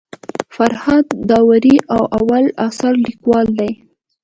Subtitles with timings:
[0.53, 1.85] فرهاد داوري د
[2.17, 3.71] اوو اثارو لیکوال دی.